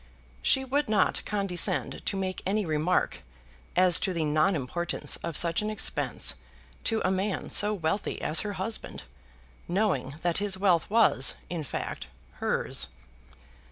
[0.41, 3.21] She would not condescend to make any remark
[3.75, 6.33] as to the non importance of such expense
[6.85, 9.03] to a man so wealthy as her husband,
[9.67, 12.07] knowing that his wealth was, in fact,
[12.41, 12.87] hers.